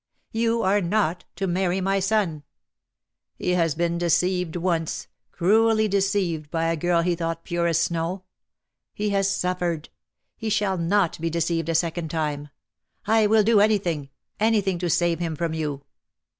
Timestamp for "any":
14.39-14.59